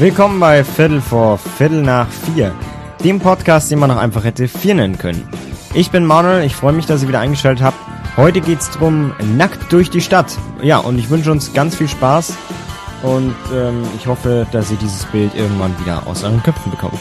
[0.00, 2.54] Willkommen bei Viertel vor Viertel nach vier,
[3.04, 5.28] dem Podcast, den man auch einfach hätte vier nennen können.
[5.74, 7.76] Ich bin Manuel, ich freue mich, dass ihr wieder eingeschaltet habt.
[8.16, 10.38] Heute geht's drum nackt durch die Stadt.
[10.62, 12.32] Ja, und ich wünsche uns ganz viel Spaß
[13.02, 16.98] und ähm, ich hoffe, dass ihr dieses Bild irgendwann wieder aus euren Köpfen bekommt.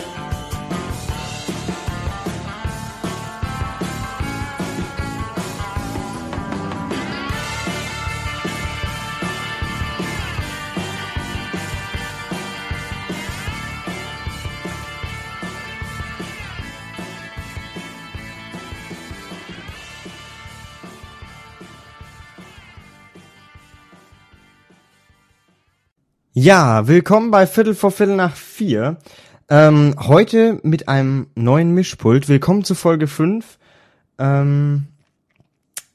[26.41, 28.95] Ja, willkommen bei Viertel vor Viertel nach vier.
[29.49, 32.29] Ähm, heute mit einem neuen Mischpult.
[32.29, 33.59] Willkommen zu Folge 5.
[34.17, 34.87] Ähm,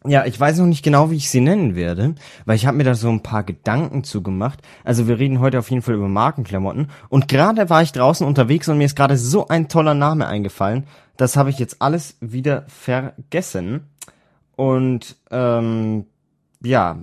[0.07, 2.85] ja, ich weiß noch nicht genau, wie ich sie nennen werde, weil ich habe mir
[2.85, 4.61] da so ein paar Gedanken zugemacht.
[4.85, 6.91] Also wir reden heute auf jeden Fall über Markenklamotten.
[7.09, 10.85] Und gerade war ich draußen unterwegs und mir ist gerade so ein toller Name eingefallen.
[11.17, 13.89] Das habe ich jetzt alles wieder vergessen.
[14.57, 16.05] Und ähm,
[16.63, 16.99] ja,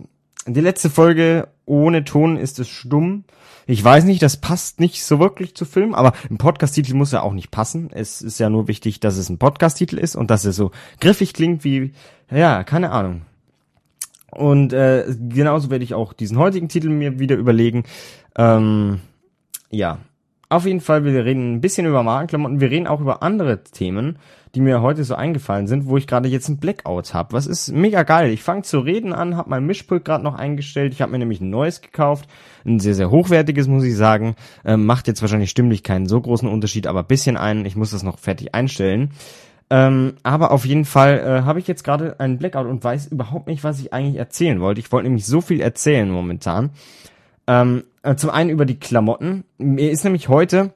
[0.46, 3.24] die letzte Folge ohne Ton ist es stumm.
[3.68, 7.22] Ich weiß nicht, das passt nicht so wirklich zu Film, aber ein Podcast-Titel muss ja
[7.22, 7.90] auch nicht passen.
[7.94, 11.34] Es ist ja nur wichtig, dass es ein Podcast-Titel ist und dass er so griffig
[11.34, 11.94] klingt wie,
[12.30, 13.22] ja, keine Ahnung.
[14.32, 17.84] Und äh, genauso werde ich auch diesen heutigen Titel mir wieder überlegen.
[18.36, 19.02] Ähm,
[19.70, 20.00] ja,
[20.52, 24.18] auf jeden Fall, wir reden ein bisschen über Markenklamotten, wir reden auch über andere Themen,
[24.54, 27.32] die mir heute so eingefallen sind, wo ich gerade jetzt ein Blackout habe.
[27.32, 28.32] Was ist mega geil.
[28.32, 30.94] Ich fange zu reden an, habe mein Mischpult gerade noch eingestellt.
[30.94, 32.28] Ich habe mir nämlich ein neues gekauft,
[32.66, 34.36] ein sehr, sehr hochwertiges, muss ich sagen.
[34.66, 37.66] Ähm, macht jetzt wahrscheinlich stimmlich keinen so großen Unterschied, aber bisschen einen.
[37.66, 39.12] Ich muss das noch fertig einstellen.
[39.70, 43.48] Ähm, aber auf jeden Fall äh, habe ich jetzt gerade einen Blackout und weiß überhaupt
[43.48, 44.82] nicht, was ich eigentlich erzählen wollte.
[44.82, 46.72] Ich wollte nämlich so viel erzählen momentan.
[47.48, 49.44] Ähm, äh, zum einen über die Klamotten.
[49.58, 50.74] Mir ist nämlich heute,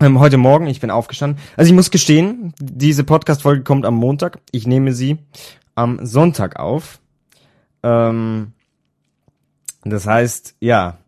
[0.00, 1.40] ähm, heute Morgen, ich bin aufgestanden.
[1.56, 4.38] Also ich muss gestehen, diese Podcast-Folge kommt am Montag.
[4.50, 5.18] Ich nehme sie
[5.74, 7.00] am Sonntag auf.
[7.82, 8.52] Ähm,
[9.84, 10.98] das heißt, ja,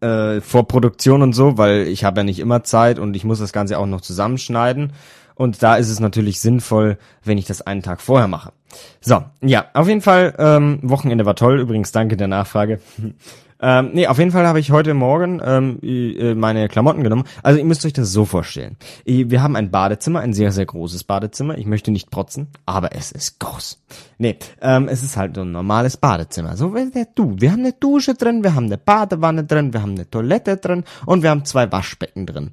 [0.00, 3.38] äh, vor Produktion und so, weil ich habe ja nicht immer Zeit und ich muss
[3.38, 4.92] das Ganze auch noch zusammenschneiden.
[5.34, 8.52] Und da ist es natürlich sinnvoll, wenn ich das einen Tag vorher mache.
[9.00, 11.60] So, ja, auf jeden Fall, ähm, Wochenende war toll.
[11.60, 12.80] Übrigens, danke der Nachfrage.
[13.60, 17.24] Ähm, nee, auf jeden Fall habe ich heute Morgen ähm, äh, meine Klamotten genommen.
[17.42, 18.76] Also ihr müsst euch das so vorstellen.
[19.06, 21.56] Wir haben ein Badezimmer, ein sehr, sehr großes Badezimmer.
[21.56, 23.80] Ich möchte nicht protzen, aber es ist groß.
[24.18, 26.58] Nee, ähm, es ist halt so ein normales Badezimmer.
[26.58, 27.36] So wie der Du.
[27.38, 30.84] Wir haben eine Dusche drin, wir haben eine Badewanne drin, wir haben eine Toilette drin
[31.06, 32.50] und wir haben zwei Waschbecken drin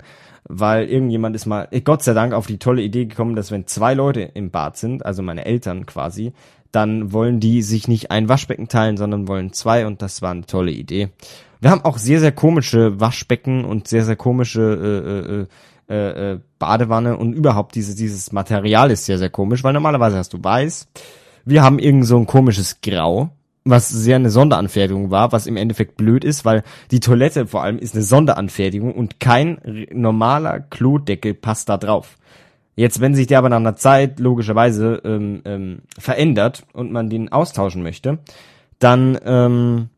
[0.53, 3.93] weil irgendjemand ist mal, Gott sei Dank, auf die tolle Idee gekommen, dass wenn zwei
[3.93, 6.33] Leute im Bad sind, also meine Eltern quasi,
[6.71, 10.45] dann wollen die sich nicht ein Waschbecken teilen, sondern wollen zwei und das war eine
[10.45, 11.09] tolle Idee.
[11.59, 15.47] Wir haben auch sehr, sehr komische Waschbecken und sehr, sehr komische
[15.89, 19.73] äh, äh, äh, äh, Badewanne und überhaupt dieses, dieses Material ist sehr, sehr komisch, weil
[19.73, 20.87] normalerweise hast du weiß.
[21.45, 23.29] Wir haben irgend so ein komisches Grau,
[23.63, 27.77] was sehr eine Sonderanfertigung war, was im Endeffekt blöd ist, weil die Toilette vor allem
[27.77, 32.17] ist eine Sonderanfertigung und kein normaler Klodeckel passt da drauf.
[32.75, 37.31] Jetzt, wenn sich der aber nach einer Zeit logischerweise ähm, ähm, verändert und man den
[37.31, 38.19] austauschen möchte,
[38.79, 39.89] dann ähm,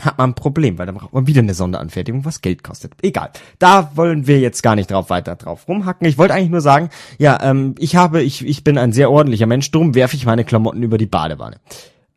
[0.00, 2.92] hat man ein Problem, weil dann braucht man wieder eine Sonderanfertigung, was Geld kostet.
[3.02, 3.30] Egal.
[3.58, 6.06] Da wollen wir jetzt gar nicht drauf weiter drauf rumhacken.
[6.06, 9.46] Ich wollte eigentlich nur sagen, ja, ähm, ich habe, ich, ich bin ein sehr ordentlicher
[9.46, 11.56] Mensch, drum werfe ich meine Klamotten über die Badewanne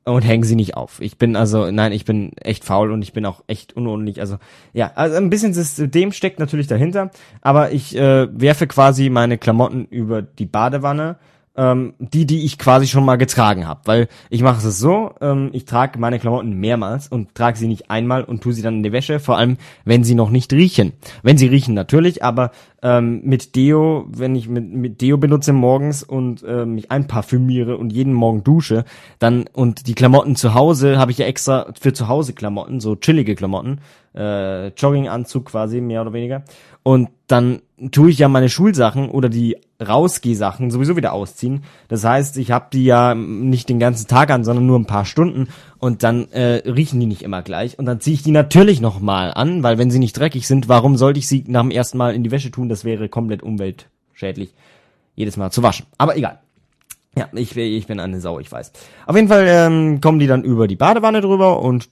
[0.05, 1.01] und hängen sie nicht auf.
[1.01, 4.21] Ich bin also, nein, ich bin echt faul und ich bin auch echt unordentlich.
[4.21, 4.37] Also
[4.73, 7.09] ja, also ein bisschen System steckt natürlich dahinter,
[7.41, 11.17] aber ich äh, werfe quasi meine Klamotten über die Badewanne
[11.57, 13.81] ähm, die, die ich quasi schon mal getragen habe.
[13.85, 17.89] Weil ich mache es so, ähm, ich trage meine Klamotten mehrmals und trage sie nicht
[17.89, 20.93] einmal und tue sie dann in die Wäsche, vor allem wenn sie noch nicht riechen.
[21.23, 26.03] Wenn sie riechen natürlich, aber ähm, mit Deo, wenn ich mit, mit Deo benutze morgens
[26.03, 28.85] und äh, mich einparfümiere und jeden Morgen dusche,
[29.19, 32.95] dann und die Klamotten zu Hause habe ich ja extra für zu Hause Klamotten, so
[32.95, 33.79] chillige Klamotten,
[34.13, 36.43] äh, Jogginganzug quasi mehr oder weniger.
[36.87, 41.63] Und dann tue ich ja meine Schulsachen oder die Rausgehsachen sowieso wieder ausziehen.
[41.87, 45.03] Das heißt, ich habe die ja nicht den ganzen Tag an, sondern nur ein paar
[45.03, 45.47] Stunden
[45.79, 49.33] und dann äh, riechen die nicht immer gleich und dann ziehe ich die natürlich nochmal
[49.33, 52.13] an, weil wenn sie nicht dreckig sind, warum sollte ich sie nach dem ersten Mal
[52.13, 52.69] in die Wäsche tun?
[52.69, 54.53] Das wäre komplett umweltschädlich,
[55.15, 55.87] jedes Mal zu waschen.
[55.97, 56.39] Aber egal.
[57.17, 58.73] Ja, ich, ich bin eine Sau, ich weiß.
[59.07, 61.89] Auf jeden Fall ähm, kommen die dann über die Badewanne drüber und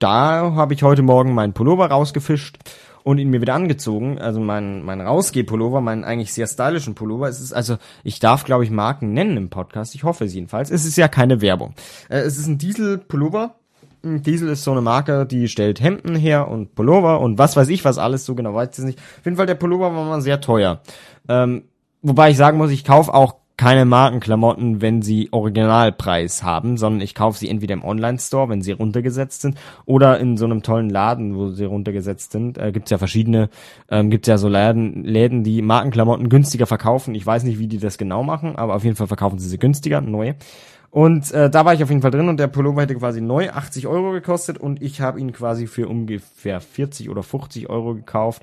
[0.00, 2.58] da habe ich heute Morgen meinen Pullover rausgefischt
[3.04, 4.18] und ihn mir wieder angezogen.
[4.18, 7.28] Also mein, mein Rausgeh-Pullover, meinen eigentlich sehr stylischen Pullover.
[7.28, 9.94] Es ist also, ich darf glaube ich Marken nennen im Podcast.
[9.94, 10.70] Ich hoffe es jedenfalls.
[10.70, 11.74] Es ist ja keine Werbung.
[12.08, 13.56] Äh, es ist ein Diesel-Pullover.
[14.04, 17.84] Diesel ist so eine Marke, die stellt Hemden her und Pullover und was weiß ich
[17.84, 18.98] was alles, so genau weiß ich nicht.
[18.98, 20.80] Auf jeden Fall, der Pullover war mal sehr teuer.
[21.28, 21.64] Ähm,
[22.02, 27.14] wobei ich sagen muss, ich kaufe auch keine Markenklamotten, wenn sie Originalpreis haben, sondern ich
[27.14, 31.36] kaufe sie entweder im Online-Store, wenn sie runtergesetzt sind, oder in so einem tollen Laden,
[31.36, 32.58] wo sie runtergesetzt sind.
[32.58, 33.50] Äh, gibt's ja verschiedene,
[33.90, 37.14] ähm, gibt's ja so Läden, Läden, die Markenklamotten günstiger verkaufen.
[37.14, 39.58] Ich weiß nicht, wie die das genau machen, aber auf jeden Fall verkaufen sie sie
[39.58, 40.34] günstiger, neu.
[40.90, 43.48] Und äh, da war ich auf jeden Fall drin und der Pullover hätte quasi neu
[43.48, 48.42] 80 Euro gekostet und ich habe ihn quasi für ungefähr 40 oder 50 Euro gekauft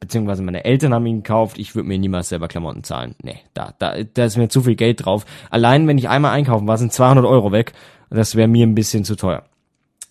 [0.00, 3.14] beziehungsweise meine Eltern haben ihn gekauft, ich würde mir niemals selber Klamotten zahlen.
[3.22, 5.24] Nee, da, da, da ist mir zu viel Geld drauf.
[5.50, 7.72] Allein wenn ich einmal einkaufen war, sind 200 Euro weg.
[8.10, 9.44] Das wäre mir ein bisschen zu teuer.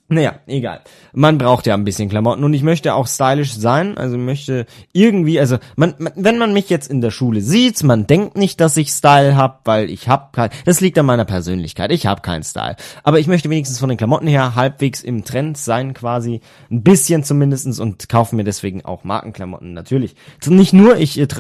[0.08, 0.82] Naja, egal.
[1.14, 5.40] Man braucht ja ein bisschen Klamotten und ich möchte auch stylisch sein, also möchte irgendwie,
[5.40, 8.90] also man, wenn man mich jetzt in der Schule sieht, man denkt nicht, dass ich
[8.90, 12.76] Style hab, weil ich hab kein, das liegt an meiner Persönlichkeit, ich hab keinen Style.
[13.02, 17.24] Aber ich möchte wenigstens von den Klamotten her halbwegs im Trend sein quasi, ein bisschen
[17.24, 20.16] zumindestens und kaufe mir deswegen auch Markenklamotten, natürlich.
[20.46, 21.32] Nicht nur, ich, ich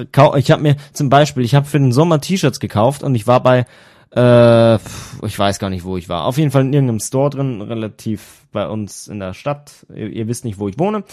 [0.52, 3.68] habe mir zum Beispiel, ich habe für den Sommer T-Shirts gekauft und ich war bei
[4.16, 4.76] äh,
[5.26, 6.26] ich weiß gar nicht, wo ich war.
[6.26, 9.86] Auf jeden Fall in irgendeinem Store drin, relativ bei uns in der Stadt.
[9.94, 11.04] Ihr, ihr wisst nicht, wo ich wohne,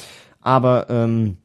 [0.41, 1.39] aber ähm,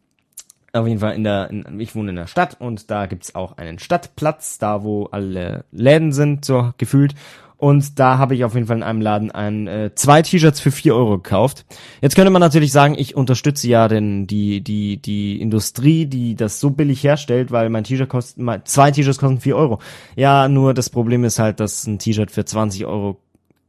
[0.74, 3.58] auf jeden Fall in der, in, ich wohne in der Stadt und da gibt's auch
[3.58, 7.16] einen Stadtplatz, da wo alle Läden sind, so gefühlt.
[7.58, 10.70] Und da habe ich auf jeden Fall in einem Laden ein, äh, zwei T-Shirts für
[10.70, 11.66] vier Euro gekauft.
[12.02, 16.60] Jetzt könnte man natürlich sagen, ich unterstütze ja denn die, die, die Industrie, die das
[16.60, 19.80] so billig herstellt, weil mein T-Shirt kostet, mein, zwei T-Shirts kosten vier Euro.
[20.16, 23.20] Ja, nur das Problem ist halt, dass ein T-Shirt für 20 Euro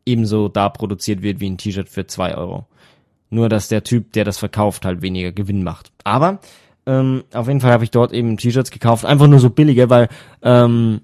[0.04, 2.66] ebenso da produziert wird wie ein T-Shirt für zwei Euro.
[3.30, 5.92] Nur, dass der Typ, der das verkauft, halt weniger Gewinn macht.
[6.04, 6.40] Aber
[6.84, 10.08] ähm, auf jeden Fall habe ich dort eben T-Shirts gekauft, einfach nur so billige, weil
[10.42, 11.02] ähm,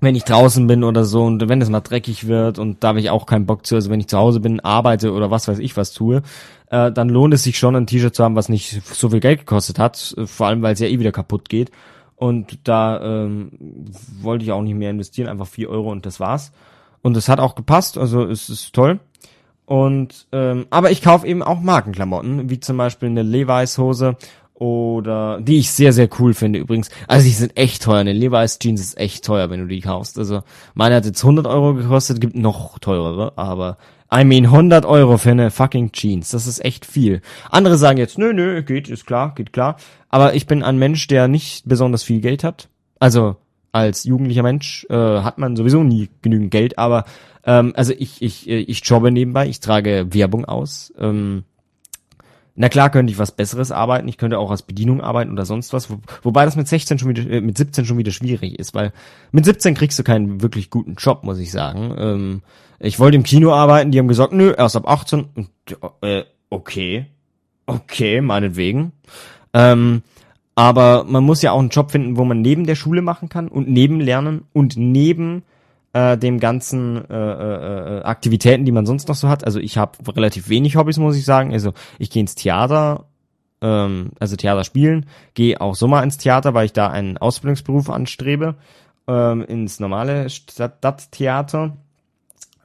[0.00, 3.00] wenn ich draußen bin oder so und wenn es mal dreckig wird und da habe
[3.00, 5.58] ich auch keinen Bock zu, also wenn ich zu Hause bin, arbeite oder was weiß
[5.58, 6.22] ich was tue,
[6.70, 9.40] äh, dann lohnt es sich schon ein T-Shirt zu haben, was nicht so viel Geld
[9.40, 11.70] gekostet hat, vor allem weil es ja eh wieder kaputt geht.
[12.16, 13.50] Und da ähm,
[14.20, 16.52] wollte ich auch nicht mehr investieren, einfach vier Euro und das war's.
[17.00, 19.00] Und es hat auch gepasst, also es ist toll.
[19.64, 24.16] Und ähm, aber ich kaufe eben auch Markenklamotten, wie zum Beispiel eine Levi's Hose
[24.60, 26.90] oder die ich sehr, sehr cool finde übrigens.
[27.08, 28.00] Also die sind echt teuer.
[28.00, 30.18] Eine Levi's Jeans ist echt teuer, wenn du die kaufst.
[30.18, 30.42] Also
[30.74, 33.78] meine hat jetzt 100 Euro gekostet, gibt noch teurere, aber
[34.14, 36.30] I mean 100 Euro für eine fucking Jeans.
[36.32, 37.22] Das ist echt viel.
[37.48, 39.76] Andere sagen jetzt, nö, nö, geht, ist klar, geht klar.
[40.10, 42.68] Aber ich bin ein Mensch, der nicht besonders viel Geld hat.
[42.98, 43.36] Also
[43.72, 47.06] als jugendlicher Mensch äh, hat man sowieso nie genügend Geld, aber
[47.44, 50.92] ähm, also ich, ich, ich jobbe nebenbei, ich trage Werbung aus.
[50.98, 51.44] Ähm,
[52.54, 55.72] na klar könnte ich was Besseres arbeiten, ich könnte auch als Bedienung arbeiten oder sonst
[55.72, 58.74] was, wo, wobei das mit 16 schon wieder, äh, mit 17 schon wieder schwierig ist,
[58.74, 58.92] weil
[59.32, 61.94] mit 17 kriegst du keinen wirklich guten Job, muss ich sagen.
[61.98, 62.42] Ähm,
[62.78, 65.48] ich wollte im Kino arbeiten, die haben gesagt, nö, erst ab 18 und
[66.02, 67.06] äh, okay,
[67.66, 68.92] okay, meinetwegen.
[69.52, 70.02] Ähm,
[70.54, 73.48] aber man muss ja auch einen Job finden, wo man neben der Schule machen kann
[73.48, 75.42] und neben Lernen und neben
[75.92, 79.44] äh, dem ganzen äh, äh, äh, Aktivitäten, die man sonst noch so hat.
[79.44, 81.52] Also ich habe relativ wenig Hobbys, muss ich sagen.
[81.52, 83.06] Also ich gehe ins Theater,
[83.60, 87.90] ähm, also Theater spielen, gehe auch so mal ins Theater, weil ich da einen Ausbildungsberuf
[87.90, 88.54] anstrebe,
[89.06, 91.76] ähm, ins normale Stadttheater.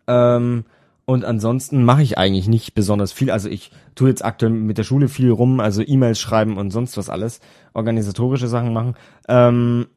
[0.07, 0.65] Ähm,
[1.05, 3.29] und ansonsten mache ich eigentlich nicht besonders viel.
[3.29, 6.97] Also ich tue jetzt aktuell mit der Schule viel rum, also E-Mails schreiben und sonst
[6.97, 7.41] was alles,
[7.73, 8.95] organisatorische Sachen machen.
[9.27, 9.87] Ähm,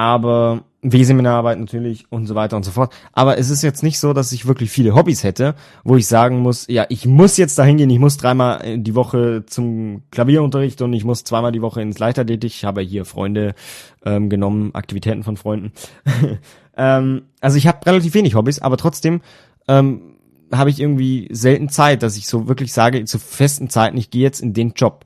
[0.00, 2.90] aber W-Seminararbeit natürlich und so weiter und so fort.
[3.12, 5.54] Aber es ist jetzt nicht so, dass ich wirklich viele Hobbys hätte,
[5.84, 9.44] wo ich sagen muss, ja, ich muss jetzt dahin gehen, ich muss dreimal die Woche
[9.44, 12.50] zum Klavierunterricht und ich muss zweimal die Woche ins Leichtathletik.
[12.50, 13.54] Ich habe hier Freunde
[14.02, 15.72] ähm, genommen, Aktivitäten von Freunden.
[16.78, 19.20] ähm, also ich habe relativ wenig Hobbys, aber trotzdem
[19.68, 20.14] ähm,
[20.50, 24.22] habe ich irgendwie selten Zeit, dass ich so wirklich sage, zu festen Zeiten, ich gehe
[24.22, 25.04] jetzt in den Job.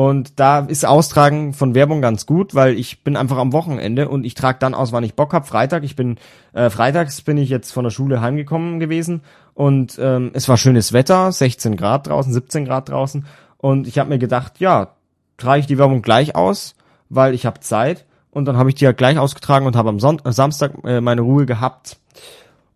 [0.00, 4.24] Und da ist Austragen von Werbung ganz gut, weil ich bin einfach am Wochenende und
[4.24, 5.46] ich trage dann aus, wann ich Bock hab.
[5.46, 6.16] Freitag, ich bin
[6.54, 9.20] äh, freitags bin ich jetzt von der Schule heimgekommen gewesen
[9.52, 13.26] und ähm, es war schönes Wetter, 16 Grad draußen, 17 Grad draußen
[13.58, 14.94] und ich habe mir gedacht, ja,
[15.36, 16.76] trage ich die Werbung gleich aus,
[17.10, 20.00] weil ich habe Zeit und dann habe ich die halt gleich ausgetragen und habe am
[20.00, 21.98] Son äh, Samstag äh, meine Ruhe gehabt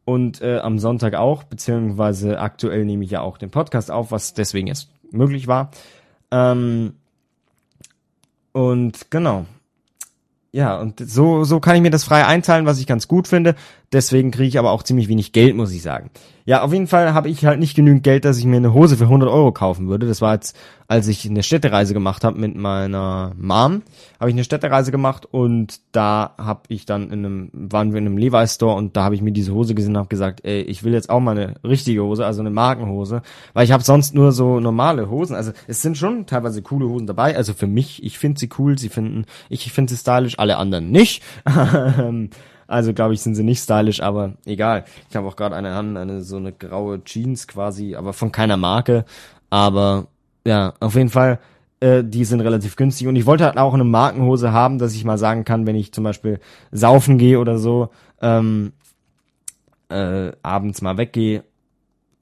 [0.04, 4.34] und äh, am Sonntag auch, beziehungsweise aktuell nehme ich ja auch den Podcast auf, was
[4.34, 5.70] deswegen jetzt möglich war.
[6.30, 6.96] Ähm,
[8.54, 9.46] und genau.
[10.52, 13.56] Ja, und so, so kann ich mir das frei einteilen, was ich ganz gut finde.
[13.94, 16.10] Deswegen kriege ich aber auch ziemlich wenig Geld, muss ich sagen.
[16.46, 18.96] Ja, auf jeden Fall habe ich halt nicht genügend Geld, dass ich mir eine Hose
[18.96, 20.06] für 100 Euro kaufen würde.
[20.06, 20.54] Das war jetzt,
[20.88, 23.82] als ich eine Städtereise gemacht habe mit meiner Mom,
[24.20, 28.06] habe ich eine Städtereise gemacht und da habe ich dann in einem, waren wir in
[28.06, 30.60] einem Levi's Store und da habe ich mir diese Hose gesehen und habe gesagt, ey,
[30.62, 33.22] ich will jetzt auch mal eine richtige Hose, also eine Markenhose,
[33.52, 35.36] weil ich habe sonst nur so normale Hosen.
[35.36, 37.36] Also es sind schon teilweise coole Hosen dabei.
[37.36, 40.58] Also für mich, ich finde sie cool, sie finden, ich, ich finde sie stylisch, alle
[40.58, 41.22] anderen nicht.
[42.66, 44.84] Also glaube ich, sind sie nicht stylisch, aber egal.
[45.10, 48.56] Ich habe auch gerade eine an, eine so eine graue Jeans quasi, aber von keiner
[48.56, 49.04] Marke.
[49.50, 50.06] Aber
[50.46, 51.38] ja, auf jeden Fall,
[51.80, 53.06] äh, die sind relativ günstig.
[53.06, 55.92] Und ich wollte halt auch eine Markenhose haben, dass ich mal sagen kann, wenn ich
[55.92, 56.40] zum Beispiel
[56.72, 57.90] saufen gehe oder so,
[58.20, 58.72] ähm,
[59.88, 61.44] äh, abends mal weggehe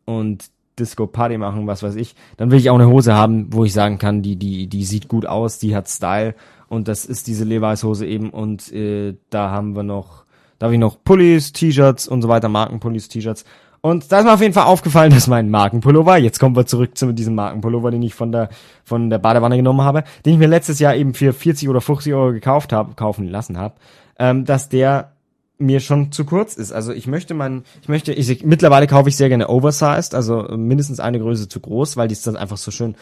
[0.04, 3.64] und Disco Party machen, was weiß ich, dann will ich auch eine Hose haben, wo
[3.64, 6.34] ich sagen kann, die die die sieht gut aus, die hat Style
[6.68, 10.24] und das ist diese Levi's Hose eben und äh, da haben wir noch
[10.62, 13.44] da habe ich noch Pullis, T-Shirts und so weiter, Markenpullis, T-Shirts.
[13.80, 16.96] Und da ist mir auf jeden Fall aufgefallen, dass mein Markenpullover, jetzt kommen wir zurück
[16.96, 18.48] zu diesem Markenpullover, den ich von der,
[18.84, 22.14] von der Badewanne genommen habe, den ich mir letztes Jahr eben für 40 oder 50
[22.14, 23.74] Euro gekauft habe, kaufen lassen habe,
[24.20, 25.10] ähm, dass der
[25.58, 26.70] mir schon zu kurz ist.
[26.70, 31.00] Also ich möchte mein, ich möchte, ich, mittlerweile kaufe ich sehr gerne oversized, also mindestens
[31.00, 32.94] eine Größe zu groß, weil dies dann einfach so schön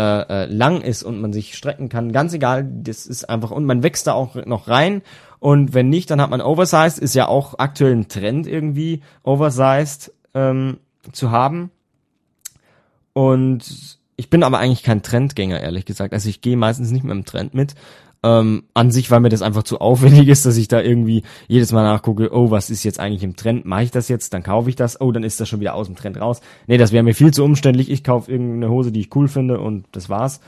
[0.00, 2.10] äh, äh, lang ist und man sich strecken kann.
[2.10, 5.02] Ganz egal, das ist einfach, und man wächst da auch noch rein
[5.40, 10.10] und wenn nicht, dann hat man Oversized, ist ja auch aktuell ein Trend irgendwie, Oversized
[10.32, 10.78] ähm,
[11.12, 11.70] zu haben.
[13.12, 16.14] Und ich bin aber eigentlich kein Trendgänger, ehrlich gesagt.
[16.14, 17.74] Also ich gehe meistens nicht mit dem Trend mit.
[18.22, 21.72] Ähm, an sich, weil mir das einfach zu aufwendig ist, dass ich da irgendwie jedes
[21.72, 23.64] Mal nachgucke, oh, was ist jetzt eigentlich im Trend?
[23.64, 24.34] Mache ich das jetzt?
[24.34, 25.00] Dann kaufe ich das.
[25.00, 26.40] Oh, dann ist das schon wieder aus dem Trend raus.
[26.66, 27.90] Nee, das wäre mir viel zu umständlich.
[27.90, 30.40] Ich kaufe irgendeine Hose, die ich cool finde und das war's.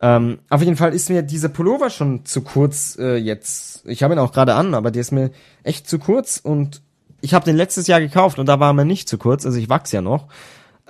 [0.00, 3.84] Ähm, auf jeden Fall ist mir dieser Pullover schon zu kurz äh, jetzt.
[3.86, 5.30] Ich habe ihn auch gerade an, aber der ist mir
[5.64, 6.82] echt zu kurz und
[7.20, 9.68] ich habe den letztes Jahr gekauft und da war mir nicht zu kurz, also ich
[9.68, 10.28] wachs ja noch.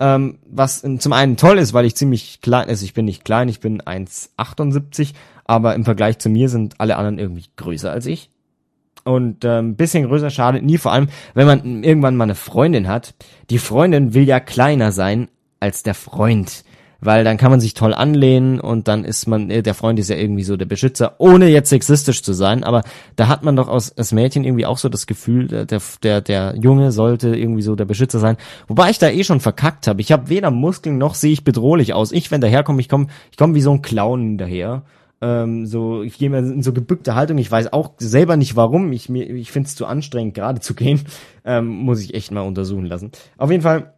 [0.00, 3.48] Ähm, was zum einen toll ist, weil ich ziemlich klein, also ich bin nicht klein,
[3.48, 5.14] ich bin 1,78,
[5.48, 8.30] aber im Vergleich zu mir sind alle anderen irgendwie größer als ich.
[9.04, 13.14] Und ähm, bisschen größer schadet nie, vor allem, wenn man irgendwann mal eine Freundin hat.
[13.50, 15.28] Die Freundin will ja kleiner sein
[15.58, 16.62] als der Freund
[17.00, 20.10] weil dann kann man sich toll anlehnen und dann ist man, äh, der Freund ist
[20.10, 22.82] ja irgendwie so der Beschützer, ohne jetzt sexistisch zu sein, aber
[23.16, 26.54] da hat man doch aus, als Mädchen irgendwie auch so das Gefühl, der, der, der
[26.60, 28.36] Junge sollte irgendwie so der Beschützer sein.
[28.66, 30.00] Wobei ich da eh schon verkackt habe.
[30.00, 32.12] Ich habe weder Muskeln noch sehe ich bedrohlich aus.
[32.12, 34.82] Ich, wenn daherkomme, ich komme ich komm wie so ein Clown daher.
[35.20, 37.38] Ähm, so, ich gehe mir in so gebückte Haltung.
[37.38, 38.92] Ich weiß auch selber nicht warum.
[38.92, 41.00] Ich, mir, ich finde es zu anstrengend, gerade zu gehen.
[41.44, 43.10] Ähm, muss ich echt mal untersuchen lassen.
[43.38, 43.94] Auf jeden Fall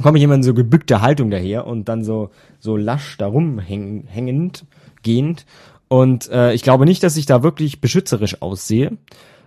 [0.00, 4.04] komme ich immer in so gebückte Haltung daher und dann so so lasch darum häng,
[4.06, 4.64] hängend
[5.02, 5.44] gehend
[5.88, 8.96] und äh, ich glaube nicht, dass ich da wirklich beschützerisch aussehe.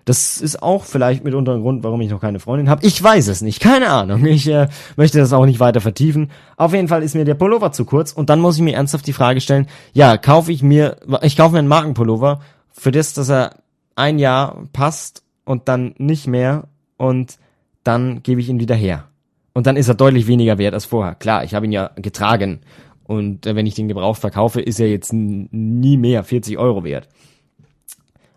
[0.05, 2.85] Das ist auch vielleicht mitunter ein Grund, warum ich noch keine Freundin habe.
[2.85, 4.25] Ich weiß es nicht, keine Ahnung.
[4.31, 6.31] Ich äh, möchte das auch nicht weiter vertiefen.
[6.55, 9.05] Auf jeden Fall ist mir der Pullover zu kurz und dann muss ich mir ernsthaft
[9.05, 12.39] die Frage stellen, ja, kaufe ich mir, ich kaufe mir einen Markenpullover
[12.71, 13.55] für das, dass er
[13.95, 16.67] ein Jahr passt und dann nicht mehr
[16.97, 17.37] und
[17.83, 19.05] dann gebe ich ihn wieder her.
[19.53, 21.15] Und dann ist er deutlich weniger wert als vorher.
[21.15, 22.61] Klar, ich habe ihn ja getragen.
[23.03, 27.09] Und äh, wenn ich den gebraucht verkaufe, ist er jetzt nie mehr 40 Euro wert.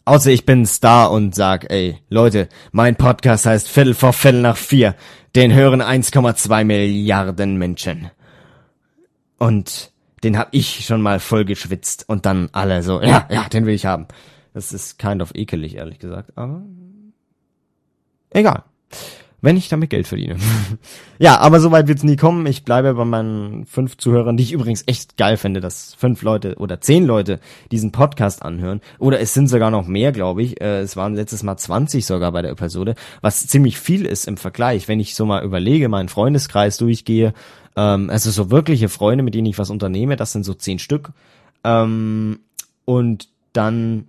[0.07, 4.57] Außer ich bin Star und sag, ey, Leute, mein Podcast heißt Viertel vor Viertel nach
[4.57, 4.95] vier.
[5.35, 8.11] Den hören 1,2 Milliarden Menschen.
[9.39, 9.93] Und
[10.23, 13.75] den hab ich schon mal voll geschwitzt und dann alle so, ja, ja, den will
[13.75, 14.07] ich haben.
[14.53, 16.63] Das ist kind of ekelig, ehrlich gesagt, aber
[18.31, 18.65] egal
[19.45, 20.37] wenn ich damit Geld verdiene.
[21.19, 22.47] ja, aber soweit wird's nie kommen.
[22.47, 26.57] Ich bleibe bei meinen fünf Zuhörern, die ich übrigens echt geil finde, dass fünf Leute
[26.57, 28.81] oder zehn Leute diesen Podcast anhören.
[28.99, 30.61] Oder es sind sogar noch mehr, glaube ich.
[30.61, 34.39] Äh, es waren letztes Mal 20 sogar bei der Episode, was ziemlich viel ist im
[34.39, 34.89] Vergleich.
[34.89, 37.35] Wenn ich so mal überlege, meinen Freundeskreis durchgehe,
[37.77, 41.11] ähm, also so wirkliche Freunde, mit denen ich was unternehme, das sind so zehn Stück.
[41.65, 42.41] Ähm,
[42.87, 44.09] und dann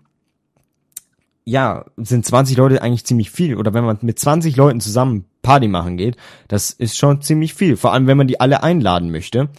[1.45, 3.55] ja, sind 20 Leute eigentlich ziemlich viel.
[3.55, 7.77] Oder wenn man mit 20 Leuten zusammen Party machen geht, das ist schon ziemlich viel.
[7.77, 9.49] Vor allem, wenn man die alle einladen möchte.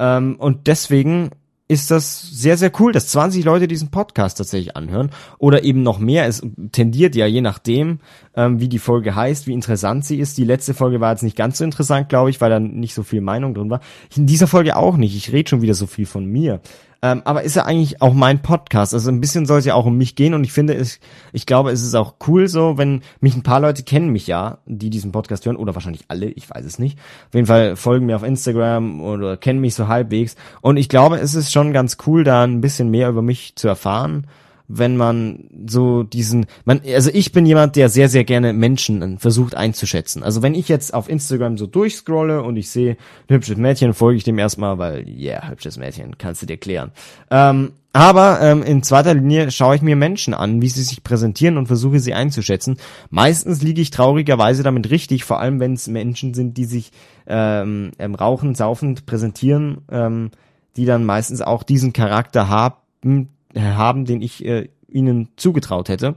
[0.00, 1.30] Ähm, und deswegen
[1.68, 5.10] ist das sehr, sehr cool, dass 20 Leute diesen Podcast tatsächlich anhören.
[5.36, 6.26] Oder eben noch mehr.
[6.26, 6.42] Es
[6.72, 8.00] tendiert ja je nachdem,
[8.34, 10.38] ähm, wie die Folge heißt, wie interessant sie ist.
[10.38, 13.02] Die letzte Folge war jetzt nicht ganz so interessant, glaube ich, weil da nicht so
[13.02, 13.80] viel Meinung drin war.
[14.16, 15.14] In dieser Folge auch nicht.
[15.14, 16.60] Ich rede schon wieder so viel von mir.
[17.00, 18.92] Ähm, aber ist ja eigentlich auch mein Podcast.
[18.92, 20.98] Also ein bisschen soll es ja auch um mich gehen und ich finde, es,
[21.32, 24.58] ich glaube, es ist auch cool so, wenn mich ein paar Leute kennen mich ja,
[24.66, 26.98] die diesen Podcast hören oder wahrscheinlich alle, ich weiß es nicht.
[27.28, 31.18] Auf jeden Fall folgen mir auf Instagram oder kennen mich so halbwegs und ich glaube,
[31.18, 34.26] es ist schon ganz cool, da ein bisschen mehr über mich zu erfahren
[34.68, 39.54] wenn man so diesen, man, also ich bin jemand, der sehr, sehr gerne Menschen versucht
[39.54, 40.22] einzuschätzen.
[40.22, 42.92] Also wenn ich jetzt auf Instagram so durchscrolle und ich sehe
[43.28, 46.58] ein hübsches Mädchen, folge ich dem erstmal, weil, ja, yeah, hübsches Mädchen, kannst du dir
[46.58, 46.92] klären.
[47.30, 51.56] Ähm, aber ähm, in zweiter Linie schaue ich mir Menschen an, wie sie sich präsentieren
[51.56, 52.76] und versuche sie einzuschätzen.
[53.08, 56.92] Meistens liege ich traurigerweise damit richtig, vor allem wenn es Menschen sind, die sich
[57.26, 58.16] ähm, ähm,
[58.54, 60.30] saufend präsentieren, ähm,
[60.76, 66.16] die dann meistens auch diesen Charakter haben, haben, den ich äh, ihnen zugetraut hätte.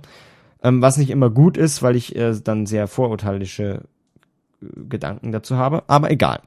[0.63, 3.83] Ähm, was nicht immer gut ist, weil ich äh, dann sehr vorurteilische
[4.62, 6.41] äh, Gedanken dazu habe, aber egal.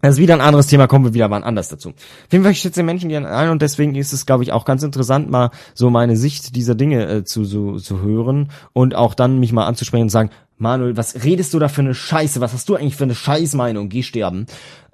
[0.00, 1.90] Das ist wieder ein anderes Thema, kommen wir wieder wann anders dazu.
[1.90, 4.82] Auf jeden Fall schätze Menschen gerne ein und deswegen ist es, glaube ich, auch ganz
[4.82, 9.38] interessant, mal so meine Sicht dieser Dinge äh, zu, so, zu hören und auch dann
[9.38, 12.40] mich mal anzusprechen und sagen, Manuel, was redest du da für eine Scheiße?
[12.40, 13.88] Was hast du eigentlich für eine Scheißmeinung?
[13.88, 14.46] Geh sterben.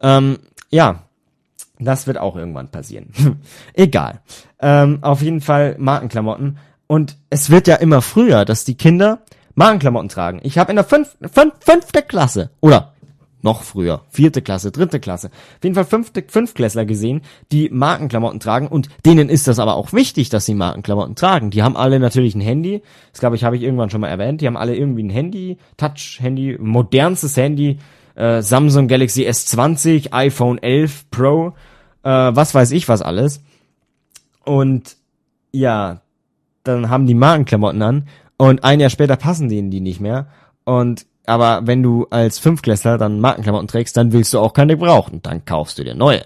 [0.03, 0.39] Ähm,
[0.71, 1.08] ja,
[1.79, 3.11] das wird auch irgendwann passieren.
[3.75, 4.21] Egal.
[4.61, 6.59] Ähm, auf jeden Fall Markenklamotten.
[6.87, 9.21] Und es wird ja immer früher, dass die Kinder
[9.55, 10.41] Markenklamotten tragen.
[10.43, 12.93] Ich habe in der fünf, fünf, fünfte Klasse oder
[13.43, 18.69] noch früher, vierte Klasse, dritte Klasse, auf jeden Fall fünfte, Fünfklässler gesehen, die Markenklamotten tragen
[18.69, 21.51] und denen ist das aber auch wichtig, dass sie Markenklamotten tragen.
[21.51, 22.83] Die haben alle natürlich ein Handy,
[23.13, 25.59] das glaube ich, habe ich irgendwann schon mal erwähnt, die haben alle irgendwie ein Handy,
[25.77, 27.79] Touch-Handy, modernstes Handy,
[28.19, 31.55] äh, Samsung Galaxy S20, iPhone 11 Pro,
[32.03, 33.43] äh, was weiß ich was alles.
[34.45, 34.97] Und
[35.53, 36.03] ja,
[36.65, 40.27] dann haben die Markenklamotten an und ein Jahr später passen denen die nicht mehr.
[40.65, 45.21] Und aber wenn du als Fünfklässler dann Markenklamotten trägst, dann willst du auch keine brauchen.
[45.23, 46.25] Dann kaufst du dir neue.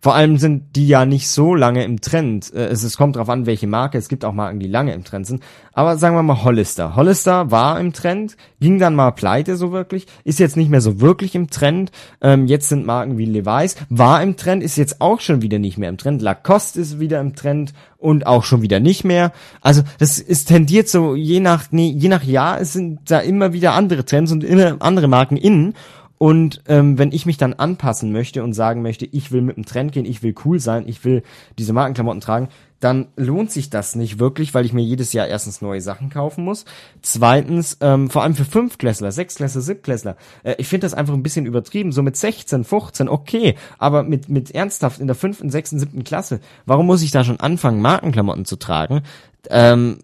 [0.00, 2.52] Vor allem sind die ja nicht so lange im Trend.
[2.54, 3.98] Äh, es, es kommt drauf an, welche Marke.
[3.98, 5.42] Es gibt auch Marken, die lange im Trend sind.
[5.72, 6.96] Aber sagen wir mal Hollister.
[6.96, 11.00] Hollister war im Trend, ging dann mal pleite so wirklich, ist jetzt nicht mehr so
[11.00, 11.92] wirklich im Trend.
[12.20, 15.78] Ähm, jetzt sind Marken wie Levi's, war im Trend, ist jetzt auch schon wieder nicht
[15.78, 16.22] mehr im Trend.
[16.22, 19.32] Lacoste ist wieder im Trend und auch schon wieder nicht mehr.
[19.60, 23.52] Also das ist tendiert so je nach nee, je nach Jahr es sind da immer
[23.52, 25.74] wieder andere Trends und immer andere Marken innen.
[26.22, 29.64] Und ähm, wenn ich mich dann anpassen möchte und sagen möchte, ich will mit dem
[29.64, 31.22] Trend gehen, ich will cool sein, ich will
[31.56, 35.62] diese Markenklamotten tragen, dann lohnt sich das nicht wirklich, weil ich mir jedes Jahr erstens
[35.62, 36.66] neue Sachen kaufen muss.
[37.00, 41.46] Zweitens, ähm, vor allem für Fünfklässler, Sechsklässler, Siebtklässler, äh, ich finde das einfach ein bisschen
[41.46, 41.90] übertrieben.
[41.90, 46.40] So mit 16, 15, okay, aber mit, mit ernsthaft in der fünften, sechsten, siebten Klasse,
[46.66, 49.04] warum muss ich da schon anfangen, Markenklamotten zu tragen?
[49.48, 50.00] Ähm,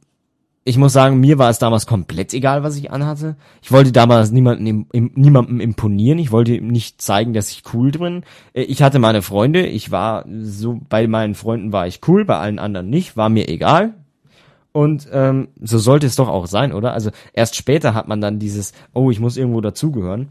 [0.68, 3.36] ich muss sagen, mir war es damals komplett egal, was ich anhatte.
[3.62, 6.18] Ich wollte damals niemanden, niemandem imponieren.
[6.18, 8.24] Ich wollte nicht zeigen, dass ich cool drin.
[8.52, 9.64] Äh, ich hatte meine Freunde.
[9.64, 13.16] Ich war so, bei meinen Freunden war ich cool, bei allen anderen nicht.
[13.16, 13.94] War mir egal.
[14.72, 16.92] Und ähm, so sollte es doch auch sein, oder?
[16.92, 20.30] Also erst später hat man dann dieses, oh, ich muss irgendwo dazugehören.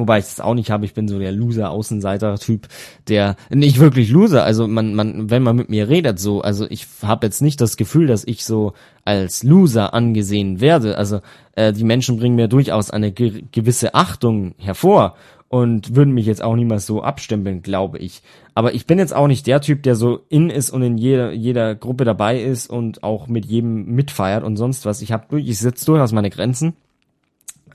[0.00, 2.68] Wobei ich das auch nicht habe, ich bin so der Loser-Außenseiter-Typ,
[3.08, 6.86] der nicht wirklich Loser, also man, man, wenn man mit mir redet, so, also ich
[7.02, 10.98] habe jetzt nicht das Gefühl, dass ich so als Loser angesehen werde.
[10.98, 11.20] Also
[11.54, 15.14] äh, die Menschen bringen mir durchaus eine ge gewisse Achtung hervor
[15.48, 18.22] und würden mich jetzt auch niemals so abstempeln, glaube ich.
[18.54, 21.32] Aber ich bin jetzt auch nicht der Typ, der so in ist und in jeder,
[21.32, 25.02] jeder Gruppe dabei ist und auch mit jedem mitfeiert und sonst was.
[25.02, 26.74] Ich habe ich setze durchaus meine Grenzen.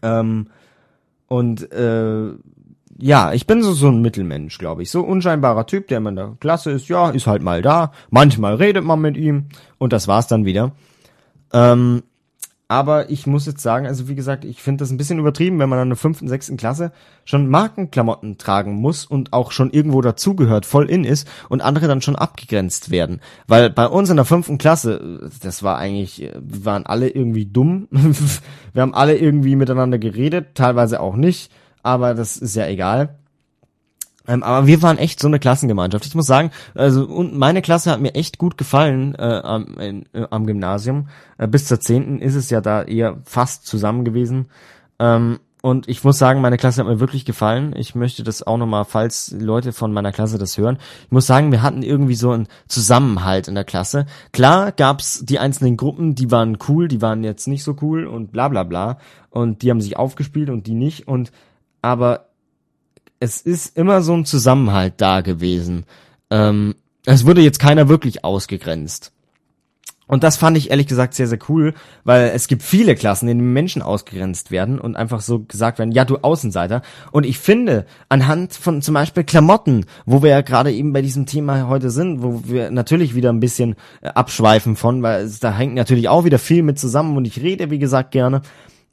[0.01, 0.47] Ähm,
[1.32, 2.34] und äh,
[3.00, 4.91] ja, ich bin so, so ein Mittelmensch, glaube ich.
[4.91, 7.94] So unscheinbarer Typ, der immer in der Klasse ist, ja, ist halt mal da.
[8.10, 9.46] Manchmal redet man mit ihm
[9.78, 10.74] und das war's dann wieder.
[11.54, 12.04] Ähm,
[12.71, 15.67] aber ich muss jetzt sagen, also wie gesagt, ich finde das ein bisschen übertrieben, wenn
[15.67, 16.93] man an der fünften, sechsten Klasse
[17.25, 22.01] schon Markenklamotten tragen muss und auch schon irgendwo dazugehört, voll in ist und andere dann
[22.01, 23.19] schon abgegrenzt werden.
[23.45, 27.89] Weil bei uns in der fünften Klasse, das war eigentlich, wir waren alle irgendwie dumm.
[28.71, 31.51] wir haben alle irgendwie miteinander geredet, teilweise auch nicht,
[31.84, 33.17] aber das ist ja egal.
[34.32, 36.06] Ähm, aber wir waren echt so eine Klassengemeinschaft.
[36.06, 40.06] Ich muss sagen, also und meine Klasse hat mir echt gut gefallen äh, am, in,
[40.13, 41.10] äh, am Gymnasium.
[41.38, 44.46] Äh, bis zur zehnten ist es ja da eher fast zusammen gewesen.
[45.00, 47.76] Ähm, und ich muss sagen, meine Klasse hat mir wirklich gefallen.
[47.76, 50.78] Ich möchte das auch nochmal, falls Leute von meiner Klasse das hören.
[51.06, 54.06] Ich muss sagen, wir hatten irgendwie so einen Zusammenhalt in der Klasse.
[54.32, 58.32] Klar gab's die einzelnen Gruppen, die waren cool, die waren jetzt nicht so cool und
[58.32, 58.98] bla bla bla.
[59.30, 61.08] Und die haben sich aufgespielt und die nicht.
[61.08, 61.32] Und
[61.84, 62.31] aber
[63.21, 65.86] es ist immer so ein Zusammenhalt da gewesen.
[66.31, 69.13] Ähm, es wurde jetzt keiner wirklich ausgegrenzt.
[70.07, 73.38] Und das fand ich ehrlich gesagt sehr, sehr cool, weil es gibt viele Klassen, in
[73.38, 76.81] denen Menschen ausgegrenzt werden und einfach so gesagt werden, ja, du Außenseiter.
[77.12, 81.27] Und ich finde, anhand von zum Beispiel Klamotten, wo wir ja gerade eben bei diesem
[81.27, 85.55] Thema heute sind, wo wir natürlich wieder ein bisschen äh, abschweifen von, weil es, da
[85.55, 88.41] hängt natürlich auch wieder viel mit zusammen und ich rede, wie gesagt, gerne.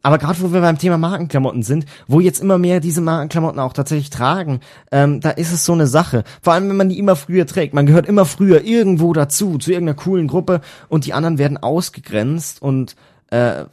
[0.03, 3.73] Aber gerade wo wir beim Thema Markenklamotten sind, wo jetzt immer mehr diese Markenklamotten auch
[3.73, 4.61] tatsächlich tragen,
[4.93, 6.25] ähm, da ist es so eine Sache.
[6.41, 7.75] Vor allem, wenn man die immer früher trägt.
[7.75, 12.63] Man gehört immer früher irgendwo dazu, zu irgendeiner coolen Gruppe und die anderen werden ausgegrenzt
[12.63, 12.97] und
[13.31, 13.65] äh,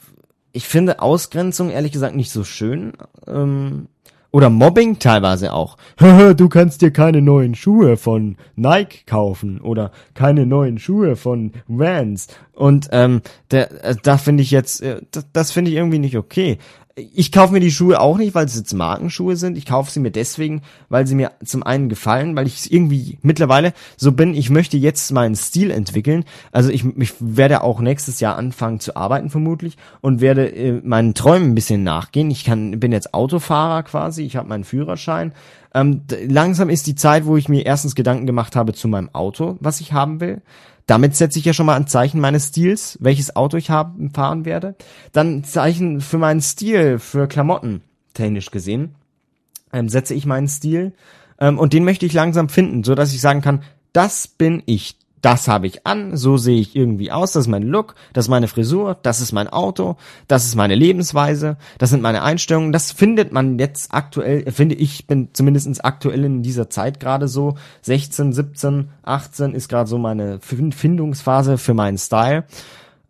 [0.52, 2.94] ich finde Ausgrenzung ehrlich gesagt nicht so schön.
[3.28, 3.88] Ähm,
[4.36, 5.78] oder Mobbing teilweise auch.
[5.98, 12.28] du kannst dir keine neuen Schuhe von Nike kaufen oder keine neuen Schuhe von Vans.
[12.52, 13.22] Und ähm,
[13.52, 16.58] der, äh, da finde ich jetzt, äh, das, das finde ich irgendwie nicht okay
[16.98, 19.58] ich kaufe mir die Schuhe auch nicht, weil es jetzt Markenschuhe sind.
[19.58, 23.74] Ich kaufe sie mir deswegen, weil sie mir zum einen gefallen, weil ich irgendwie mittlerweile
[23.98, 26.24] so bin, ich möchte jetzt meinen Stil entwickeln.
[26.54, 31.14] Also ich, ich werde auch nächstes Jahr anfangen zu arbeiten vermutlich und werde äh, meinen
[31.14, 32.32] Träumen ein bisschen nachgehen.
[32.32, 35.34] Ich kann, bin jetzt Autofahrer quasi, ich habe meinen Führerschein.
[35.74, 39.58] Ähm, langsam ist die Zeit, wo ich mir erstens Gedanken gemacht habe zu meinem Auto,
[39.60, 40.42] was ich haben will.
[40.88, 44.46] Damit setze ich ja schon mal ein Zeichen meines Stils, welches Auto ich haben, fahren
[44.46, 44.76] werde.
[45.12, 47.82] Dann Zeichen für meinen Stil, für Klamotten,
[48.14, 48.96] technisch gesehen.
[49.74, 50.94] Ähm, setze ich meinen Stil.
[51.40, 54.98] Ähm, und den möchte ich langsam finden, so dass ich sagen kann, das bin ich
[55.26, 58.30] das habe ich an, so sehe ich irgendwie aus, das ist mein Look, das ist
[58.30, 59.96] meine Frisur, das ist mein Auto,
[60.28, 65.08] das ist meine Lebensweise, das sind meine Einstellungen, das findet man jetzt aktuell, finde ich,
[65.08, 70.40] bin zumindestens aktuell in dieser Zeit gerade so, 16, 17, 18 ist gerade so meine
[70.42, 72.44] Findungsphase für meinen Style.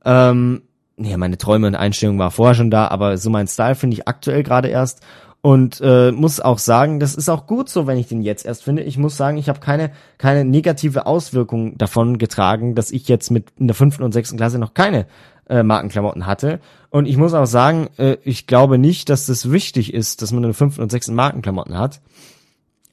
[0.06, 0.62] Ähm,
[0.96, 4.08] ja, meine Träume und Einstellungen war vorher schon da, aber so mein Style finde ich
[4.08, 5.02] aktuell gerade erst
[5.46, 8.64] und äh, muss auch sagen, das ist auch gut so, wenn ich den jetzt erst
[8.64, 8.82] finde.
[8.82, 13.52] Ich muss sagen, ich habe keine keine negative Auswirkung davon getragen, dass ich jetzt mit
[13.60, 15.06] in der fünften und sechsten Klasse noch keine
[15.48, 16.62] äh, Markenklamotten hatte.
[16.90, 20.44] Und ich muss auch sagen, äh, ich glaube nicht, dass das wichtig ist, dass man
[20.44, 22.02] in der fünften und sechsten Markenklamotten hat.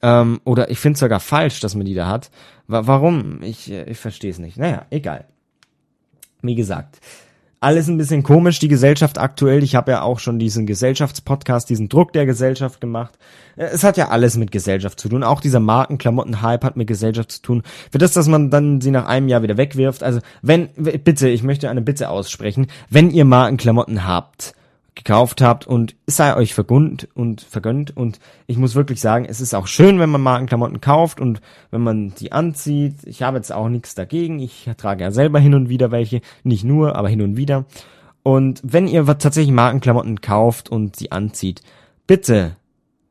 [0.02, 2.30] Ähm, oder ich finde es sogar falsch, dass man die da hat.
[2.66, 3.40] Warum?
[3.40, 4.58] Ich, äh, ich verstehe es nicht.
[4.58, 5.24] Naja, egal.
[6.42, 7.00] Wie gesagt
[7.62, 9.62] alles ein bisschen komisch, die Gesellschaft aktuell.
[9.62, 13.16] Ich habe ja auch schon diesen Gesellschaftspodcast, diesen Druck der Gesellschaft gemacht.
[13.56, 15.22] Äh, es hat ja alles mit Gesellschaft zu tun.
[15.22, 17.62] Auch dieser Markenklamotten-Hype hat mit Gesellschaft zu tun.
[17.90, 20.02] Für das, dass man dann sie nach einem Jahr wieder wegwirft.
[20.02, 22.66] Also wenn, bitte, ich möchte eine Bitte aussprechen.
[22.90, 24.54] Wenn ihr Markenklamotten habt,
[24.94, 29.54] gekauft habt und sei euch vergönnt und vergönnt und ich muss wirklich sagen, es ist
[29.54, 32.96] auch schön, wenn man Markenklamotten kauft und wenn man die anzieht.
[33.04, 34.38] Ich habe jetzt auch nichts dagegen.
[34.38, 37.64] Ich trage ja selber hin und wieder welche, nicht nur, aber hin und wieder.
[38.22, 41.62] Und wenn ihr tatsächlich Markenklamotten kauft und sie anzieht,
[42.06, 42.56] bitte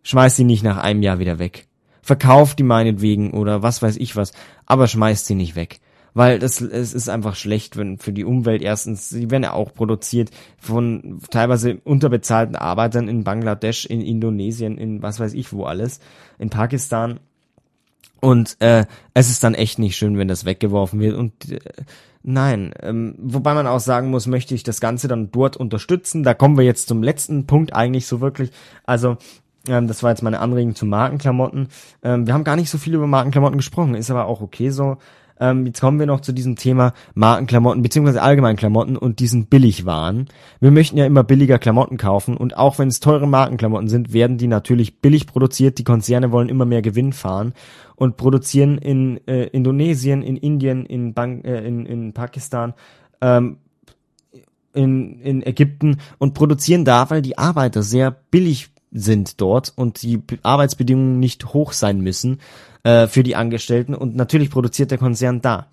[0.04, 1.68] schmeißt sie nicht nach einem Jahr wieder weg.
[2.04, 4.34] Verkauft die meinetwegen oder was weiß ich was,
[4.66, 5.80] aber schmeißt sie nicht weg
[6.14, 9.74] weil das es ist einfach schlecht, wenn für die Umwelt erstens, sie werden ja auch
[9.74, 16.00] produziert von teilweise unterbezahlten Arbeitern in Bangladesch, in Indonesien, in was weiß ich wo alles,
[16.40, 17.20] in Pakistan.
[18.20, 21.18] Und äh, es ist dann echt nicht schön, wenn das weggeworfen wird.
[21.18, 21.60] Und äh,
[22.22, 26.22] nein, ähm, wobei man auch sagen muss, möchte ich das Ganze dann dort unterstützen.
[26.22, 28.52] Da kommen wir jetzt zum letzten Punkt eigentlich so wirklich.
[28.86, 29.18] Also
[29.68, 31.70] ähm, das war jetzt meine Anregung zu Markenklamotten.
[32.04, 34.98] Ähm, wir haben gar nicht so viel über Markenklamotten gesprochen, ist aber auch okay so.
[35.42, 40.28] Ähm, jetzt kommen wir noch zu diesem Thema Markenklamotten beziehungsweise allgemein Klamotten und diesen Billigwaren.
[40.60, 44.38] Wir möchten ja immer billiger Klamotten kaufen und auch wenn es teure Markenklamotten sind, werden
[44.38, 45.80] die natürlich billig produziert.
[45.80, 47.54] Die Konzerne wollen immer mehr Gewinn fahren
[47.96, 52.76] und produzieren in äh, Indonesien, in Indien, in, Bang, äh, in, in Pakistan,
[53.20, 53.58] ähm,
[54.74, 60.22] in, in Ägypten und produzieren da, weil die Arbeiter sehr billig sind dort und die
[60.44, 62.40] Arbeitsbedingungen nicht hoch sein müssen
[62.84, 65.68] äh, für die Angestellten und natürlich produziert der Konzern da.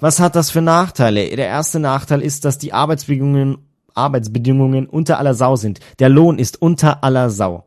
[0.00, 1.34] Was hat das für Nachteile?
[1.36, 3.58] Der erste Nachteil ist, dass die Arbeitsbedingungen,
[3.94, 5.80] Arbeitsbedingungen unter aller Sau sind.
[5.98, 7.64] Der Lohn ist unter aller Sau.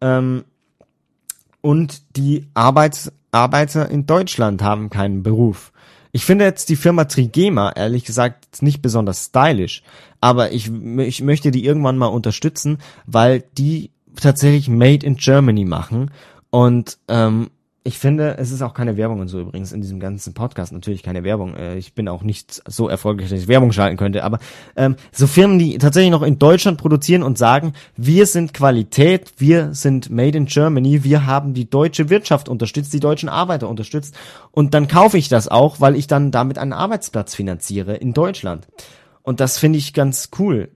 [0.00, 0.44] Ähm,
[1.60, 5.72] und die Arbeits Arbeiter in Deutschland haben keinen Beruf.
[6.12, 9.82] Ich finde jetzt die Firma Trigema, ehrlich gesagt, nicht besonders stylisch,
[10.20, 16.10] aber ich, ich möchte die irgendwann mal unterstützen, weil die tatsächlich Made in Germany machen
[16.50, 17.50] und ähm,
[17.82, 21.02] ich finde, es ist auch keine Werbung und so übrigens in diesem ganzen Podcast natürlich
[21.02, 21.56] keine Werbung.
[21.56, 24.38] Äh, ich bin auch nicht so erfolgreich, dass ich Werbung schalten könnte, aber
[24.76, 29.72] ähm, so Firmen, die tatsächlich noch in Deutschland produzieren und sagen, wir sind Qualität, wir
[29.72, 34.14] sind Made in Germany, wir haben die deutsche Wirtschaft unterstützt, die deutschen Arbeiter unterstützt
[34.50, 38.68] und dann kaufe ich das auch, weil ich dann damit einen Arbeitsplatz finanziere in Deutschland.
[39.22, 40.68] Und das finde ich ganz cool.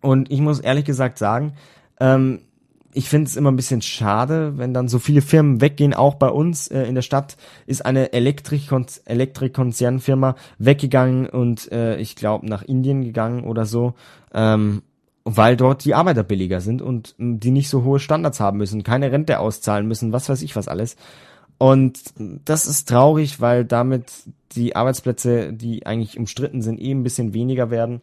[0.00, 1.54] Und ich muss ehrlich gesagt sagen,
[2.00, 2.40] ähm,
[2.96, 5.92] ich finde es immer ein bisschen schade, wenn dann so viele Firmen weggehen.
[5.92, 12.46] Auch bei uns äh, in der Stadt ist eine Elektrik-Konzernfirma weggegangen und äh, ich glaube
[12.46, 13.92] nach Indien gegangen oder so,
[14.32, 14.80] ähm,
[15.24, 19.12] weil dort die Arbeiter billiger sind und die nicht so hohe Standards haben müssen, keine
[19.12, 20.96] Rente auszahlen müssen, was weiß ich was alles.
[21.58, 24.10] Und das ist traurig, weil damit
[24.52, 28.00] die Arbeitsplätze, die eigentlich umstritten sind, eh ein bisschen weniger werden.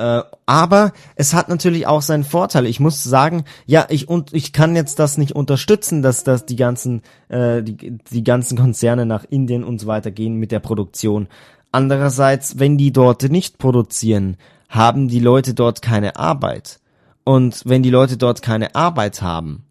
[0.00, 2.64] Äh, aber es hat natürlich auch seinen Vorteil.
[2.64, 6.56] Ich muss sagen, ja, ich und ich kann jetzt das nicht unterstützen, dass dass die
[6.56, 11.28] ganzen äh, die, die ganzen Konzerne nach Indien und so weiter gehen mit der Produktion.
[11.70, 14.38] Andererseits, wenn die dort nicht produzieren,
[14.70, 16.80] haben die Leute dort keine Arbeit.
[17.24, 19.66] Und wenn die Leute dort keine Arbeit haben,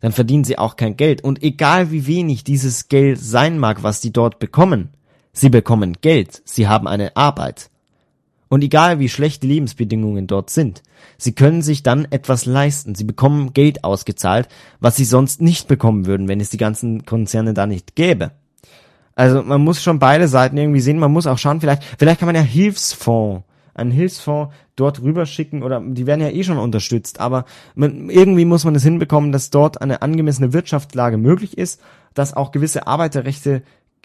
[0.00, 1.22] dann verdienen sie auch kein Geld.
[1.22, 4.94] Und egal wie wenig dieses Geld sein mag, was die dort bekommen,
[5.34, 7.70] sie bekommen Geld, sie haben eine Arbeit.
[8.54, 10.84] Und egal wie schlecht die Lebensbedingungen dort sind,
[11.18, 12.94] sie können sich dann etwas leisten.
[12.94, 14.46] Sie bekommen Geld ausgezahlt,
[14.78, 18.30] was sie sonst nicht bekommen würden, wenn es die ganzen Konzerne da nicht gäbe.
[19.16, 21.00] Also man muss schon beide Seiten irgendwie sehen.
[21.00, 23.42] Man muss auch schauen, vielleicht, vielleicht kann man ja Hilfsfonds,
[23.74, 27.18] einen Hilfsfonds dort rüberschicken oder die werden ja eh schon unterstützt.
[27.18, 31.80] Aber man, irgendwie muss man es hinbekommen, dass dort eine angemessene Wirtschaftslage möglich ist,
[32.14, 33.64] dass auch gewisse Arbeiterrechte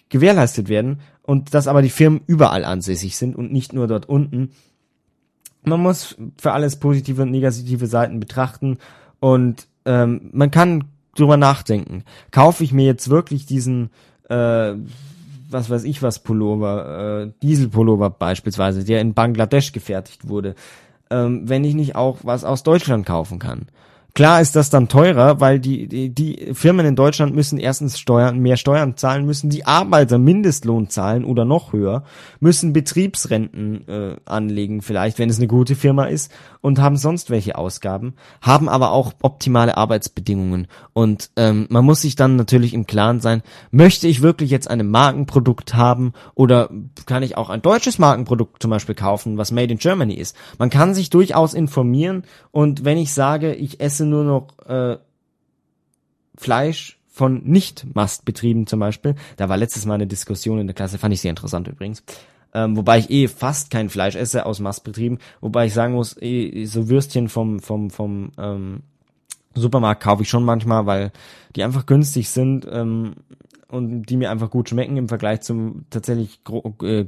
[0.09, 4.51] gewährleistet werden und dass aber die Firmen überall ansässig sind und nicht nur dort unten.
[5.63, 8.77] Man muss für alles positive und negative Seiten betrachten
[9.19, 12.03] und ähm, man kann drüber nachdenken.
[12.31, 13.89] Kaufe ich mir jetzt wirklich diesen
[14.29, 14.75] äh,
[15.49, 20.55] was weiß ich was Pullover, äh, Dieselpullover beispielsweise, der in Bangladesch gefertigt wurde,
[21.09, 23.67] ähm, wenn ich nicht auch was aus Deutschland kaufen kann.
[24.15, 28.39] Klar ist das dann teurer, weil die, die, die Firmen in Deutschland müssen erstens Steuern,
[28.39, 32.03] mehr Steuern zahlen, müssen die Arbeiter Mindestlohn zahlen oder noch höher,
[32.39, 37.57] müssen Betriebsrenten äh, anlegen, vielleicht, wenn es eine gute Firma ist, und haben sonst welche
[37.57, 40.67] Ausgaben, haben aber auch optimale Arbeitsbedingungen.
[40.93, 44.89] Und ähm, man muss sich dann natürlich im Klaren sein, möchte ich wirklich jetzt ein
[44.89, 46.69] Markenprodukt haben oder
[47.05, 50.35] kann ich auch ein deutsches Markenprodukt zum Beispiel kaufen, was Made in Germany ist.
[50.57, 54.97] Man kann sich durchaus informieren und wenn ich sage, ich esse nur noch äh,
[56.35, 61.13] Fleisch von Nicht-Mastbetrieben zum Beispiel, da war letztes Mal eine Diskussion in der Klasse, fand
[61.13, 62.03] ich sehr interessant übrigens,
[62.53, 66.65] ähm, wobei ich eh fast kein Fleisch esse aus Mastbetrieben, wobei ich sagen muss, eh,
[66.65, 68.83] so Würstchen vom, vom, vom ähm,
[69.53, 71.11] Supermarkt kaufe ich schon manchmal, weil
[71.55, 73.15] die einfach günstig sind ähm,
[73.67, 76.39] und die mir einfach gut schmecken im Vergleich zum tatsächlich
[76.83, 77.05] äh,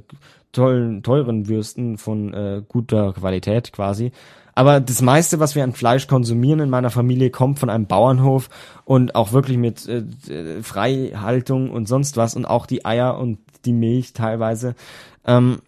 [0.51, 4.11] tollen, teuren Würsten von äh, guter Qualität quasi.
[4.53, 8.49] Aber das meiste, was wir an Fleisch konsumieren in meiner Familie, kommt von einem Bauernhof
[8.85, 13.73] und auch wirklich mit äh, Freihaltung und sonst was und auch die Eier und die
[13.73, 14.75] Milch teilweise.
[15.25, 15.59] Ähm,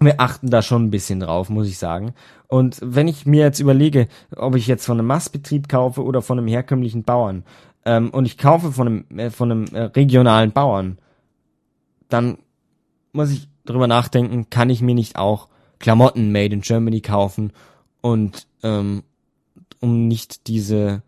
[0.00, 2.14] wir achten da schon ein bisschen drauf, muss ich sagen.
[2.46, 6.38] Und wenn ich mir jetzt überlege, ob ich jetzt von einem Mastbetrieb kaufe oder von
[6.38, 7.44] einem herkömmlichen Bauern,
[7.84, 10.98] ähm, und ich kaufe von einem, äh, von einem äh, regionalen Bauern,
[12.08, 12.38] dann
[13.12, 17.52] muss ich drüber nachdenken, kann ich mir nicht auch Klamotten made in Germany kaufen
[18.08, 19.02] und ähm,
[19.80, 21.02] um nicht diese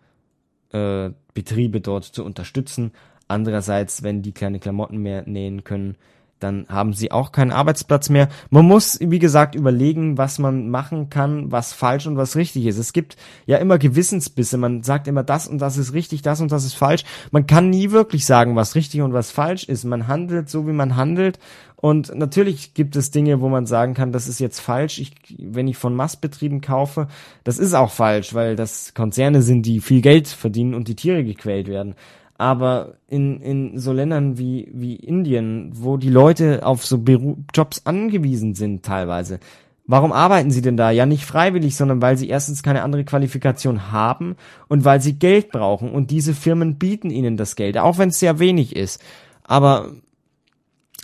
[0.70, 2.92] äh, Betriebe dort zu unterstützen.
[3.26, 5.96] Andererseits, wenn die kleine Klamotten mehr nähen können,
[6.40, 8.28] dann haben sie auch keinen Arbeitsplatz mehr.
[8.50, 12.78] Man muss, wie gesagt, überlegen, was man machen kann, was falsch und was richtig ist.
[12.78, 14.56] Es gibt ja immer Gewissensbisse.
[14.56, 17.04] Man sagt immer, das und das ist richtig, das und das ist falsch.
[17.30, 19.84] Man kann nie wirklich sagen, was richtig und was falsch ist.
[19.84, 21.38] Man handelt so, wie man handelt.
[21.76, 24.98] Und natürlich gibt es Dinge, wo man sagen kann, das ist jetzt falsch.
[24.98, 27.08] Ich, wenn ich von Mastbetrieben kaufe,
[27.42, 31.24] das ist auch falsch, weil das Konzerne sind, die viel Geld verdienen und die Tiere
[31.24, 31.94] gequält werden.
[32.40, 37.82] Aber in, in so Ländern wie, wie Indien, wo die Leute auf so Beru Jobs
[37.84, 39.40] angewiesen sind teilweise,
[39.86, 40.90] warum arbeiten sie denn da?
[40.90, 44.36] Ja, nicht freiwillig, sondern weil sie erstens keine andere Qualifikation haben
[44.68, 45.90] und weil sie Geld brauchen.
[45.90, 49.02] Und diese Firmen bieten ihnen das Geld, auch wenn es sehr wenig ist.
[49.44, 49.90] Aber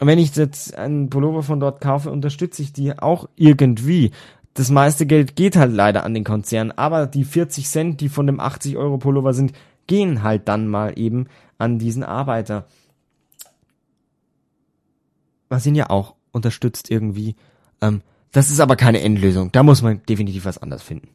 [0.01, 4.13] wenn ich jetzt einen Pullover von dort kaufe, unterstütze ich die auch irgendwie.
[4.55, 8.27] Das meiste Geld geht halt leider an den Konzern, aber die 40 Cent, die von
[8.27, 9.53] dem 80 Euro Pullover sind,
[9.87, 11.27] gehen halt dann mal eben
[11.59, 12.67] an diesen Arbeiter.
[15.49, 17.37] Was ihn ja auch unterstützt irgendwie.
[17.81, 19.53] Ähm, das ist aber keine Endlösung.
[19.53, 21.09] Da muss man definitiv was anderes finden.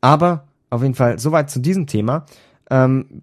[0.00, 2.26] Aber auf jeden Fall soweit zu diesem Thema.
[2.70, 3.22] Ähm,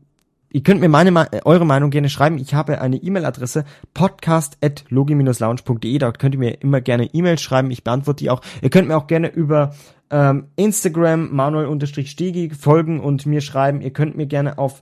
[0.49, 2.37] ihr könnt mir meine, eure Meinung gerne schreiben.
[2.37, 5.97] Ich habe eine E-Mail-Adresse podcast.logi-lounge.de.
[5.99, 7.71] Dort könnt ihr mir immer gerne E-Mails schreiben.
[7.71, 8.41] Ich beantworte die auch.
[8.61, 9.75] Ihr könnt mir auch gerne über
[10.09, 13.81] ähm, Instagram manuel-stegi folgen und mir schreiben.
[13.81, 14.81] Ihr könnt mir gerne auf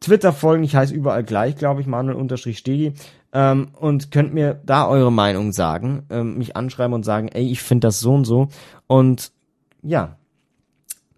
[0.00, 0.64] Twitter folgen.
[0.64, 2.94] Ich heiße überall gleich, glaube ich, manuel-stegi.
[3.32, 7.62] Ähm, und könnt mir da eure Meinung sagen, ähm, mich anschreiben und sagen, ey, ich
[7.62, 8.48] finde das so und so.
[8.86, 9.32] Und
[9.82, 10.16] ja,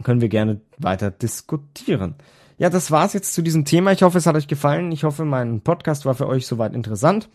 [0.02, 2.14] können wir gerne weiter diskutieren.
[2.59, 3.92] Ja, das war's jetzt zu diesem Thema.
[3.92, 4.92] Ich hoffe, es hat euch gefallen.
[4.92, 7.28] Ich hoffe, mein Podcast war für euch soweit interessant.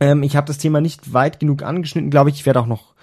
[0.00, 2.36] Ähm, ich habe das Thema nicht weit genug angeschnitten, glaube ich.
[2.36, 2.94] Ich werde auch noch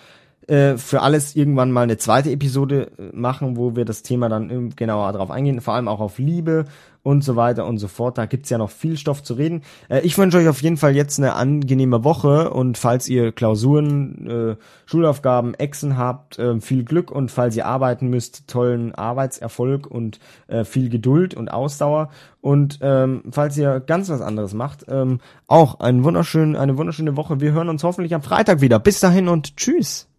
[0.48, 4.76] äh, für alles irgendwann mal eine zweite Episode äh, machen, wo wir das Thema dann
[4.76, 6.66] genauer darauf eingehen, vor allem auch auf Liebe
[7.04, 8.18] und so weiter und so fort.
[8.18, 9.62] Da gibt's ja noch viel Stoff zu reden.
[9.90, 14.28] Äh, ich wünsche euch auf jeden Fall jetzt eine angenehme Woche und falls ihr Klausuren,
[14.28, 20.20] äh, Schulaufgaben, Exen habt, äh, viel Glück und falls ihr arbeiten müsst, tollen Arbeitserfolg und
[20.48, 22.10] äh, viel Geduld und Ausdauer.
[22.42, 27.40] Und ähm, falls ihr ganz was anderes macht, ähm, auch ein wunderschön, eine wunderschöne Woche.
[27.40, 28.80] Wir hören uns hoffentlich am Freitag wieder.
[28.80, 30.13] Bis dahin und tschüss.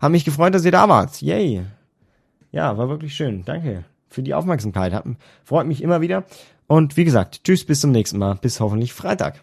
[0.00, 1.20] Hab mich gefreut, dass ihr da wart.
[1.22, 1.64] Yay.
[2.52, 3.44] Ja, war wirklich schön.
[3.44, 4.92] Danke für die Aufmerksamkeit.
[4.92, 5.04] Hat,
[5.44, 6.24] freut mich immer wieder.
[6.66, 8.34] Und wie gesagt, tschüss, bis zum nächsten Mal.
[8.34, 9.42] Bis hoffentlich Freitag.